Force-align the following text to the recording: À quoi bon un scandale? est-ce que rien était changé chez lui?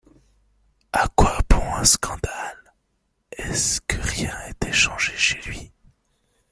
À 0.93 1.07
quoi 1.09 1.37
bon 1.47 1.61
un 1.75 1.83
scandale? 1.83 2.73
est-ce 3.33 3.81
que 3.81 3.97
rien 4.01 4.35
était 4.49 4.71
changé 4.73 5.13
chez 5.15 5.39
lui? 5.47 5.71